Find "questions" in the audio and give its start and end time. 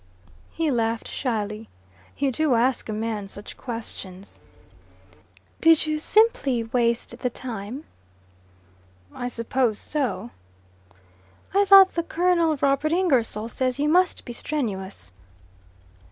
3.55-4.41